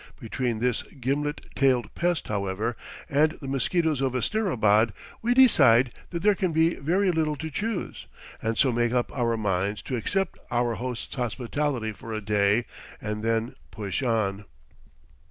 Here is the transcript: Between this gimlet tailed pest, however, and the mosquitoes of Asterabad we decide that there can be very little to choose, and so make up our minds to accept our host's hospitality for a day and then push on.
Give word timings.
Between 0.19 0.57
this 0.57 0.81
gimlet 0.81 1.45
tailed 1.53 1.93
pest, 1.93 2.27
however, 2.27 2.75
and 3.07 3.33
the 3.39 3.47
mosquitoes 3.47 4.01
of 4.01 4.13
Asterabad 4.15 4.93
we 5.21 5.35
decide 5.35 5.93
that 6.09 6.23
there 6.23 6.33
can 6.33 6.51
be 6.51 6.73
very 6.73 7.11
little 7.11 7.35
to 7.35 7.51
choose, 7.51 8.07
and 8.41 8.57
so 8.57 8.71
make 8.71 8.93
up 8.93 9.15
our 9.15 9.37
minds 9.37 9.83
to 9.83 9.95
accept 9.95 10.39
our 10.49 10.73
host's 10.73 11.13
hospitality 11.13 11.91
for 11.91 12.13
a 12.13 12.19
day 12.21 12.65
and 12.99 13.21
then 13.21 13.53
push 13.69 14.01
on. 14.01 14.45